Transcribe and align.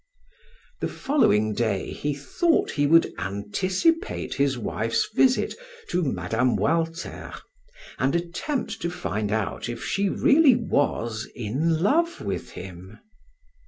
The 0.79 0.87
following 0.87 1.53
day 1.53 1.93
he 1.93 2.15
thought 2.15 2.71
he 2.71 2.87
would 2.87 3.13
anticipate 3.19 4.33
his 4.33 4.57
wife's 4.57 5.07
visit 5.13 5.53
to 5.91 6.01
Mme. 6.01 6.55
Walter 6.55 7.31
and 7.99 8.15
attempt 8.15 8.81
to 8.81 8.89
find 8.89 9.31
out 9.31 9.69
if 9.69 9.83
she 9.85 10.09
really 10.09 10.55
was 10.55 11.27
in 11.35 11.83
love 11.83 12.19
with 12.19 12.49
him. 12.53 12.97